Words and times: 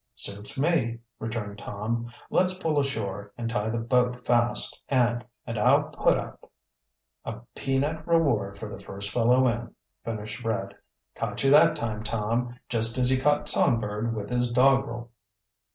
"Suits 0.15 0.57
me," 0.59 0.97
returned 1.19 1.59
Tom. 1.59 2.11
"Let's 2.31 2.55
pull 2.57 2.79
ashore 2.79 3.31
and 3.37 3.47
tie 3.47 3.69
the 3.69 3.77
boat 3.77 4.25
fast, 4.25 4.81
and 4.89 5.23
I'll 5.45 5.89
put 5.89 6.17
up" 6.17 6.49
"A 7.25 7.41
peanut 7.53 8.07
reward 8.07 8.57
for 8.57 8.67
the 8.67 8.83
first 8.83 9.11
fellow 9.11 9.47
in," 9.47 9.75
finished 10.03 10.39
Fred. 10.41 10.73
"Caught 11.13 11.43
you 11.43 11.51
that 11.51 11.75
time, 11.75 12.01
Tom, 12.03 12.57
just 12.67 12.97
as 12.97 13.11
you 13.11 13.21
caught 13.21 13.47
Songbird 13.47 14.15
with 14.15 14.31
his 14.31 14.51
doggerel." 14.51 15.11